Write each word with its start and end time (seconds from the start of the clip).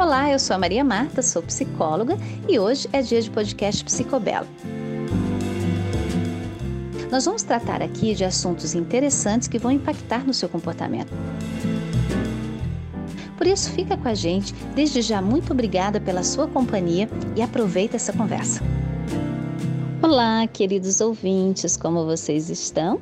Olá, 0.00 0.30
eu 0.30 0.38
sou 0.38 0.56
a 0.56 0.58
Maria 0.58 0.82
Marta, 0.82 1.20
sou 1.20 1.42
psicóloga 1.42 2.16
e 2.48 2.58
hoje 2.58 2.88
é 2.90 3.02
dia 3.02 3.20
de 3.20 3.30
podcast 3.30 3.84
Psicobelo. 3.84 4.46
Nós 7.10 7.26
vamos 7.26 7.42
tratar 7.42 7.82
aqui 7.82 8.14
de 8.14 8.24
assuntos 8.24 8.74
interessantes 8.74 9.46
que 9.46 9.58
vão 9.58 9.70
impactar 9.70 10.26
no 10.26 10.32
seu 10.32 10.48
comportamento. 10.48 11.12
Por 13.36 13.46
isso, 13.46 13.70
fica 13.72 13.94
com 13.94 14.08
a 14.08 14.14
gente. 14.14 14.54
Desde 14.74 15.02
já, 15.02 15.20
muito 15.20 15.52
obrigada 15.52 16.00
pela 16.00 16.22
sua 16.22 16.48
companhia 16.48 17.06
e 17.36 17.42
aproveita 17.42 17.96
essa 17.96 18.14
conversa. 18.14 18.62
Olá, 20.02 20.46
queridos 20.46 21.02
ouvintes, 21.02 21.76
como 21.76 22.06
vocês 22.06 22.48
estão? 22.48 22.98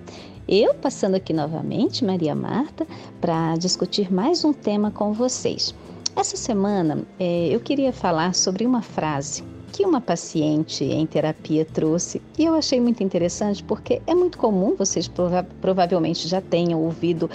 Eu 0.49 0.75
passando 0.75 1.15
aqui 1.15 1.33
novamente, 1.33 2.05
Maria 2.05 2.35
Marta, 2.35 2.85
para 3.21 3.55
discutir 3.57 4.13
mais 4.13 4.45
um 4.45 4.53
tema 4.53 4.91
com 4.91 5.13
vocês. 5.13 5.73
Essa 6.19 6.37
semana 6.37 7.07
é, 7.17 7.47
eu 7.47 7.61
queria 7.61 7.93
falar 7.93 8.35
sobre 8.35 8.67
uma 8.67 8.83
frase 8.83 9.45
que 9.73 9.87
uma 9.87 10.01
paciente 10.01 10.83
em 10.83 11.07
terapia 11.07 11.65
trouxe 11.65 12.21
e 12.37 12.45
eu 12.45 12.55
achei 12.55 12.81
muito 12.81 13.05
interessante 13.05 13.63
porque 13.63 14.03
é 14.05 14.17
muito 14.17 14.37
comum, 14.37 14.75
vocês 14.77 15.07
prova 15.07 15.47
provavelmente 15.61 16.27
já 16.27 16.41
tenham 16.41 16.83
ouvido 16.83 17.31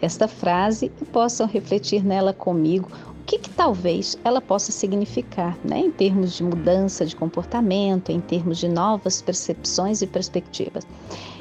esta 0.00 0.28
frase 0.28 0.92
e 1.02 1.04
possam 1.06 1.48
refletir 1.48 2.04
nela 2.04 2.32
comigo 2.32 2.88
o 3.20 3.24
que, 3.24 3.40
que 3.40 3.50
talvez 3.50 4.16
ela 4.22 4.40
possa 4.40 4.70
significar, 4.70 5.58
né, 5.64 5.80
em 5.80 5.90
termos 5.90 6.34
de 6.34 6.44
mudança 6.44 7.04
de 7.04 7.16
comportamento, 7.16 8.10
em 8.12 8.20
termos 8.20 8.58
de 8.58 8.68
novas 8.68 9.20
percepções 9.20 10.00
e 10.00 10.06
perspectivas. 10.06 10.86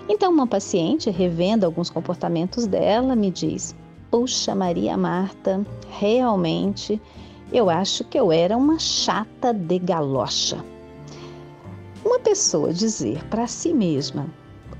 Então, 0.10 0.32
uma 0.32 0.48
paciente, 0.48 1.12
revendo 1.12 1.64
alguns 1.64 1.92
comportamentos 1.92 2.66
dela, 2.66 3.16
me 3.16 3.30
diz: 3.30 3.76
Puxa, 4.10 4.56
Maria 4.56 4.96
Marta, 4.96 5.66
realmente 5.90 7.02
eu 7.52 7.70
acho 7.70 8.06
que 8.06 8.18
eu 8.18 8.32
era 8.32 8.56
uma 8.56 8.80
chata 8.80 9.54
de 9.54 9.78
galocha. 9.80 10.64
Uma 12.06 12.18
pessoa 12.18 12.72
dizer 12.72 13.22
para 13.26 13.48
si 13.48 13.74
mesma, 13.74 14.28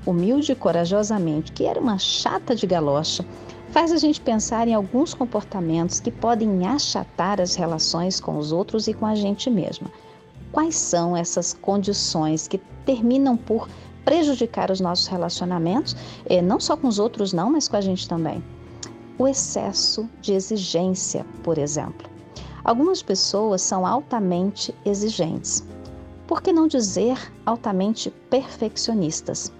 humilde 0.06 0.52
e 0.52 0.54
corajosamente, 0.54 1.52
que 1.52 1.64
era 1.64 1.78
uma 1.78 1.98
chata 1.98 2.54
de 2.54 2.66
galocha, 2.66 3.22
faz 3.70 3.92
a 3.92 3.98
gente 3.98 4.18
pensar 4.18 4.66
em 4.66 4.72
alguns 4.72 5.12
comportamentos 5.12 6.00
que 6.00 6.10
podem 6.10 6.66
achatar 6.66 7.38
as 7.38 7.54
relações 7.54 8.18
com 8.18 8.38
os 8.38 8.50
outros 8.50 8.88
e 8.88 8.94
com 8.94 9.04
a 9.04 9.14
gente 9.14 9.50
mesma. 9.50 9.90
Quais 10.50 10.74
são 10.74 11.14
essas 11.14 11.52
condições 11.52 12.48
que 12.48 12.56
terminam 12.86 13.36
por 13.36 13.68
prejudicar 14.06 14.70
os 14.70 14.80
nossos 14.80 15.06
relacionamentos, 15.06 15.94
eh, 16.24 16.40
não 16.40 16.58
só 16.58 16.78
com 16.78 16.88
os 16.88 16.98
outros, 16.98 17.34
não, 17.34 17.50
mas 17.50 17.68
com 17.68 17.76
a 17.76 17.80
gente 17.82 18.08
também? 18.08 18.42
O 19.18 19.26
excesso 19.26 20.08
de 20.20 20.32
exigência, 20.32 21.26
por 21.42 21.58
exemplo. 21.58 22.08
Algumas 22.64 23.02
pessoas 23.02 23.62
são 23.62 23.86
altamente 23.86 24.74
exigentes. 24.84 25.64
Por 26.26 26.42
que 26.42 26.52
não 26.52 26.68
dizer 26.68 27.32
altamente 27.44 28.10
perfeccionistas? 28.30 29.52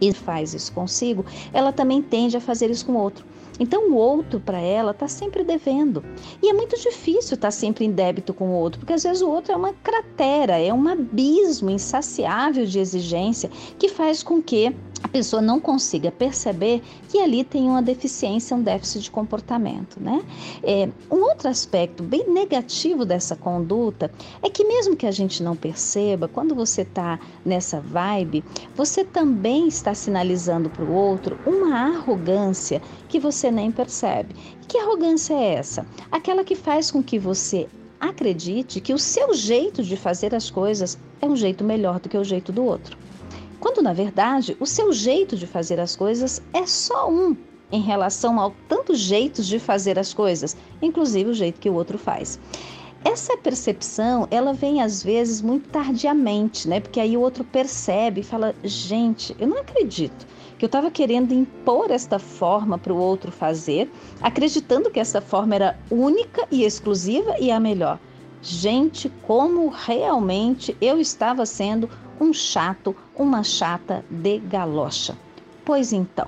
E 0.00 0.12
faz 0.12 0.52
isso 0.52 0.72
consigo, 0.72 1.24
ela 1.52 1.72
também 1.72 2.02
tende 2.02 2.36
a 2.36 2.40
fazer 2.40 2.70
isso 2.70 2.86
com 2.86 2.92
o 2.92 2.98
outro. 2.98 3.24
Então 3.58 3.90
o 3.90 3.94
outro 3.94 4.40
para 4.40 4.60
ela 4.60 4.90
está 4.90 5.06
sempre 5.06 5.44
devendo. 5.44 6.04
E 6.42 6.48
é 6.48 6.52
muito 6.52 6.76
difícil 6.76 7.34
estar 7.34 7.48
tá 7.48 7.50
sempre 7.50 7.84
em 7.84 7.90
débito 7.90 8.34
com 8.34 8.48
o 8.48 8.54
outro, 8.54 8.80
porque 8.80 8.92
às 8.92 9.02
vezes 9.02 9.22
o 9.22 9.30
outro 9.30 9.52
é 9.52 9.56
uma 9.56 9.72
cratera, 9.72 10.58
é 10.58 10.72
um 10.72 10.88
abismo 10.88 11.70
insaciável 11.70 12.66
de 12.66 12.78
exigência 12.78 13.50
que 13.78 13.88
faz 13.88 14.22
com 14.22 14.42
que 14.42 14.74
pessoa 15.08 15.42
não 15.42 15.60
consiga 15.60 16.10
perceber 16.10 16.82
que 17.08 17.18
ali 17.18 17.44
tem 17.44 17.68
uma 17.68 17.82
deficiência, 17.82 18.56
um 18.56 18.62
déficit 18.62 19.02
de 19.02 19.10
comportamento, 19.10 20.00
né? 20.00 20.24
É, 20.62 20.88
um 21.10 21.20
outro 21.22 21.48
aspecto 21.48 22.02
bem 22.02 22.28
negativo 22.28 23.04
dessa 23.04 23.36
conduta 23.36 24.10
é 24.42 24.48
que 24.48 24.64
mesmo 24.64 24.96
que 24.96 25.06
a 25.06 25.10
gente 25.10 25.42
não 25.42 25.54
perceba, 25.54 26.28
quando 26.28 26.54
você 26.54 26.82
está 26.82 27.20
nessa 27.44 27.80
vibe, 27.80 28.44
você 28.74 29.04
também 29.04 29.68
está 29.68 29.94
sinalizando 29.94 30.70
para 30.70 30.84
o 30.84 30.92
outro 30.92 31.38
uma 31.46 31.76
arrogância 31.76 32.80
que 33.08 33.18
você 33.18 33.50
nem 33.50 33.70
percebe. 33.70 34.34
Que 34.66 34.78
arrogância 34.78 35.34
é 35.34 35.54
essa? 35.54 35.86
Aquela 36.10 36.44
que 36.44 36.56
faz 36.56 36.90
com 36.90 37.02
que 37.02 37.18
você 37.18 37.68
acredite 38.00 38.80
que 38.80 38.94
o 38.94 38.98
seu 38.98 39.34
jeito 39.34 39.82
de 39.82 39.96
fazer 39.96 40.34
as 40.34 40.50
coisas 40.50 40.98
é 41.20 41.26
um 41.26 41.36
jeito 41.36 41.62
melhor 41.62 42.00
do 42.00 42.08
que 42.08 42.16
o 42.16 42.24
jeito 42.24 42.50
do 42.50 42.64
outro 42.64 42.96
quando 43.62 43.80
na 43.80 43.92
verdade 43.92 44.56
o 44.58 44.66
seu 44.66 44.92
jeito 44.92 45.36
de 45.36 45.46
fazer 45.46 45.78
as 45.78 45.94
coisas 45.94 46.42
é 46.52 46.66
só 46.66 47.08
um 47.08 47.36
em 47.70 47.80
relação 47.80 48.40
ao 48.40 48.52
tantos 48.68 48.98
jeitos 48.98 49.46
de 49.46 49.60
fazer 49.60 50.00
as 50.00 50.12
coisas, 50.12 50.56
inclusive 50.82 51.30
o 51.30 51.34
jeito 51.34 51.60
que 51.60 51.70
o 51.70 51.74
outro 51.74 51.96
faz. 51.96 52.40
Essa 53.04 53.36
percepção, 53.36 54.26
ela 54.32 54.52
vem 54.52 54.82
às 54.82 55.02
vezes 55.02 55.40
muito 55.40 55.68
tardiamente, 55.70 56.68
né? 56.68 56.80
Porque 56.80 56.98
aí 56.98 57.16
o 57.16 57.20
outro 57.20 57.44
percebe 57.44 58.20
e 58.20 58.24
fala: 58.24 58.54
"Gente, 58.64 59.34
eu 59.38 59.46
não 59.46 59.58
acredito 59.58 60.26
que 60.58 60.64
eu 60.64 60.66
estava 60.66 60.90
querendo 60.90 61.32
impor 61.32 61.90
esta 61.90 62.18
forma 62.18 62.76
para 62.76 62.92
o 62.92 62.98
outro 62.98 63.30
fazer, 63.30 63.88
acreditando 64.20 64.90
que 64.90 65.00
essa 65.00 65.20
forma 65.20 65.54
era 65.54 65.78
única 65.88 66.46
e 66.50 66.64
exclusiva 66.64 67.36
e 67.40 67.50
a 67.50 67.60
melhor. 67.60 67.98
Gente, 68.44 69.08
como 69.24 69.68
realmente 69.68 70.76
eu 70.80 71.00
estava 71.00 71.46
sendo 71.46 71.88
um 72.20 72.32
chato, 72.32 72.94
uma 73.14 73.44
chata 73.44 74.04
de 74.10 74.40
galocha. 74.40 75.16
Pois 75.64 75.92
então, 75.92 76.26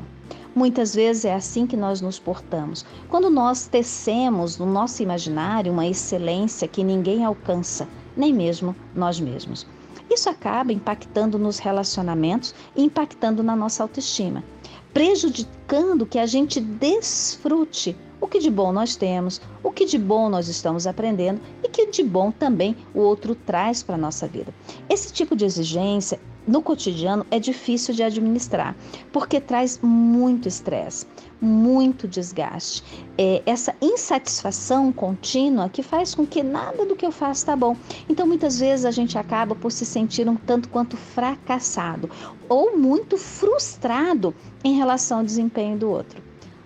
muitas 0.54 0.94
vezes 0.94 1.24
é 1.24 1.34
assim 1.34 1.66
que 1.66 1.76
nós 1.76 2.00
nos 2.00 2.20
portamos. 2.20 2.86
Quando 3.08 3.28
nós 3.28 3.66
tecemos 3.66 4.58
no 4.58 4.64
nosso 4.64 5.02
imaginário 5.02 5.72
uma 5.72 5.88
excelência 5.88 6.68
que 6.68 6.84
ninguém 6.84 7.24
alcança, 7.24 7.88
nem 8.16 8.32
mesmo 8.32 8.76
nós 8.94 9.18
mesmos. 9.18 9.66
Isso 10.08 10.30
acaba 10.30 10.72
impactando 10.72 11.36
nos 11.36 11.58
relacionamentos 11.58 12.54
e 12.76 12.84
impactando 12.84 13.42
na 13.42 13.56
nossa 13.56 13.82
autoestima, 13.82 14.44
prejudicando 14.92 16.06
que 16.06 16.20
a 16.20 16.26
gente 16.26 16.60
desfrute 16.60 17.96
o 18.20 18.26
que 18.26 18.38
de 18.38 18.50
bom 18.50 18.72
nós 18.72 18.96
temos, 18.96 19.40
o 19.62 19.70
que 19.70 19.84
de 19.84 19.98
bom 19.98 20.28
nós 20.28 20.48
estamos 20.48 20.86
aprendendo 20.86 21.40
e 21.62 21.68
que 21.68 21.86
de 21.86 22.02
bom 22.02 22.30
também 22.30 22.76
o 22.94 23.00
outro 23.00 23.34
traz 23.34 23.82
para 23.82 23.94
a 23.94 23.98
nossa 23.98 24.26
vida. 24.26 24.52
Esse 24.88 25.12
tipo 25.12 25.36
de 25.36 25.44
exigência 25.44 26.20
no 26.46 26.62
cotidiano 26.62 27.24
é 27.30 27.38
difícil 27.38 27.94
de 27.94 28.02
administrar, 28.02 28.76
porque 29.12 29.40
traz 29.40 29.78
muito 29.82 30.46
estresse, 30.46 31.06
muito 31.40 32.06
desgaste. 32.06 32.82
É 33.16 33.42
essa 33.46 33.74
insatisfação 33.80 34.92
contínua 34.92 35.68
que 35.68 35.82
faz 35.82 36.14
com 36.14 36.26
que 36.26 36.42
nada 36.42 36.84
do 36.84 36.96
que 36.96 37.06
eu 37.06 37.12
faço 37.12 37.40
está 37.40 37.56
bom. 37.56 37.76
Então, 38.08 38.26
muitas 38.26 38.58
vezes 38.58 38.84
a 38.84 38.90
gente 38.90 39.16
acaba 39.16 39.54
por 39.54 39.72
se 39.72 39.86
sentir 39.86 40.28
um 40.28 40.36
tanto 40.36 40.68
quanto 40.68 40.96
fracassado 40.96 42.10
ou 42.48 42.76
muito 42.76 43.16
frustrado 43.16 44.34
em 44.62 44.74
relação 44.74 45.18
ao 45.18 45.24
desempenho 45.24 45.78
do 45.78 45.90
outro. 45.90 46.22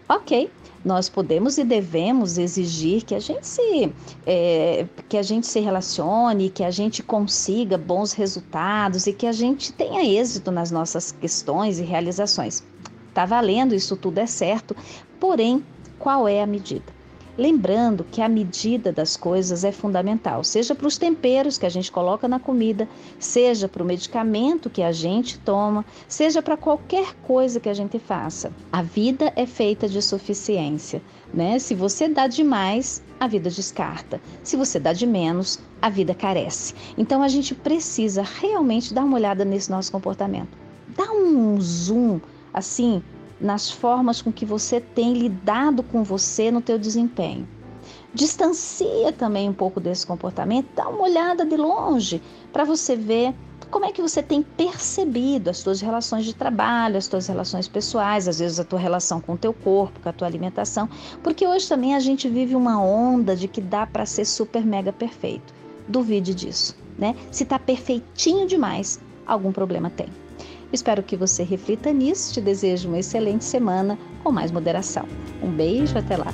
Ok, 0.09 0.51
nós 0.83 1.09
podemos 1.11 1.59
e 1.59 1.65
devemos 1.65 2.39
exigir 2.39 3.05
que 3.05 3.15
a 3.15 3.21
gente 3.21 3.47
se 3.47 3.93
é, 4.27 4.87
que 5.07 5.19
a 5.19 5.23
gente 5.23 5.47
se 5.47 5.61
relacione, 5.61 6.49
que 6.49 6.65
a 6.65 6.71
gente 6.71 7.03
consiga 7.03 7.77
bons 7.77 8.15
resultados 8.15 9.07
e 9.07 9.13
que 9.13 9.27
a 9.27 9.33
gente 9.33 9.71
tenha 9.71 10.03
êxito 10.03 10.51
nas 10.51 10.71
nossas 10.71 11.13
questões 11.13 11.79
e 11.79 11.83
realizações. 11.83 12.65
Tá 13.13 13.27
valendo, 13.27 13.75
isso 13.75 13.97
tudo 13.97 14.19
é 14.19 14.27
certo, 14.27 14.75
porém, 15.21 15.63
qual 15.99 16.27
é 16.27 16.43
a 16.43 16.47
medida? 16.47 16.97
Lembrando 17.38 18.03
que 18.03 18.21
a 18.21 18.28
medida 18.28 18.91
das 18.91 19.16
coisas 19.16 19.62
é 19.62 19.71
fundamental, 19.71 20.43
seja 20.43 20.75
para 20.75 20.88
os 20.88 20.99
temperos 20.99 21.56
que 21.56 21.65
a 21.65 21.69
gente 21.69 21.93
coloca 21.93 22.26
na 22.26 22.41
comida, 22.41 22.88
seja 23.16 23.69
para 23.69 23.81
o 23.81 23.87
medicamento 23.87 24.69
que 24.69 24.82
a 24.82 24.91
gente 24.91 25.38
toma, 25.38 25.84
seja 26.09 26.43
para 26.43 26.56
qualquer 26.56 27.15
coisa 27.22 27.60
que 27.60 27.69
a 27.69 27.75
gente 27.75 27.97
faça. 28.00 28.53
A 28.72 28.82
vida 28.82 29.32
é 29.37 29.47
feita 29.47 29.88
de 29.88 30.03
suficiência, 30.03 31.00
né? 31.32 31.60
Se 31.60 31.77
você 31.77 32.09
dá 32.09 32.27
demais, 32.27 33.04
a 33.21 33.28
vida 33.28 33.48
descarta. 33.48 34.21
Se 34.42 34.57
você 34.57 34.80
dá 34.80 34.92
de 34.92 35.07
menos, 35.07 35.60
a 35.80 35.89
vida 35.89 36.15
carece. 36.15 36.74
Então 36.97 37.22
a 37.22 37.28
gente 37.28 37.54
precisa 37.54 38.22
realmente 38.22 38.92
dar 38.92 39.04
uma 39.04 39.16
olhada 39.16 39.45
nesse 39.45 39.71
nosso 39.71 39.92
comportamento. 39.92 40.59
Dá 40.89 41.13
um 41.13 41.60
zoom 41.60 42.21
assim 42.53 43.01
nas 43.41 43.71
formas 43.71 44.21
com 44.21 44.33
que 44.33 44.45
você 44.45 44.81
tem 44.81 45.15
lidado 45.15 45.83
com 45.83 46.03
você 46.03 46.51
no 46.51 46.61
teu 46.61 46.79
desempenho. 46.79 47.47
Distancia 48.13 49.13
também 49.13 49.49
um 49.49 49.53
pouco 49.53 49.81
desse 49.81 50.07
comportamento, 50.07 50.69
dá 50.75 50.89
uma 50.89 51.03
olhada 51.03 51.45
de 51.45 51.57
longe 51.57 52.23
para 52.53 52.65
você 52.65 52.97
ver 52.97 53.35
como 53.71 53.85
é 53.85 53.93
que 53.93 54.01
você 54.01 54.23
tem 54.23 54.43
percebido 54.43 55.51
as 55.51 55.59
suas 55.59 55.81
relações 55.81 56.25
de 56.25 56.35
trabalho, 56.35 56.97
as 56.97 57.05
suas 57.05 57.27
relações 57.27 57.69
pessoais, 57.69 58.27
às 58.27 58.39
vezes 58.39 58.59
a 58.59 58.65
tua 58.65 58.79
relação 58.79 59.21
com 59.21 59.35
o 59.35 59.39
teu 59.39 59.53
corpo, 59.53 60.01
com 60.01 60.09
a 60.09 60.13
tua 60.13 60.27
alimentação, 60.27 60.89
porque 61.23 61.47
hoje 61.47 61.69
também 61.69 61.95
a 61.95 62.01
gente 62.01 62.29
vive 62.29 62.55
uma 62.55 62.83
onda 62.83 63.37
de 63.37 63.47
que 63.47 63.61
dá 63.61 63.87
para 63.87 64.07
ser 64.07 64.25
super 64.25 64.65
mega 64.65 64.93
perfeito. 64.93 65.53
Duvide 65.87 66.35
disso, 66.35 66.77
né? 66.99 67.15
Se 67.31 67.43
está 67.43 67.59
perfeitinho 67.59 68.47
demais, 68.47 68.99
algum 69.27 69.53
problema 69.53 69.91
tem. 69.91 70.09
Espero 70.72 71.03
que 71.03 71.16
você 71.16 71.42
reflita 71.42 71.92
nisso. 71.92 72.34
Te 72.34 72.41
desejo 72.41 72.88
uma 72.88 72.98
excelente 72.98 73.44
semana 73.44 73.98
com 74.22 74.30
mais 74.30 74.50
moderação. 74.50 75.06
Um 75.42 75.50
beijo, 75.50 75.97
até 75.97 76.16
lá. 76.16 76.32